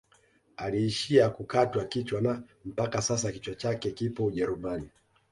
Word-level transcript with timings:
Aliishia 0.57 1.29
kukatwa 1.29 1.85
kichwa 1.85 2.21
na 2.21 2.43
mpaka 2.65 3.01
sasa 3.01 3.31
kichwa 3.31 3.55
chake 3.55 3.91
kipo 3.91 4.25
ujerumani 4.25 4.89